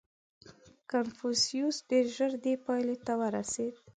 •کنفوسیوس 0.91 1.77
ډېر 1.89 2.05
ژر 2.15 2.31
دې 2.43 2.53
پایلې 2.65 2.97
ته 3.05 3.13
ورسېد. 3.21 3.73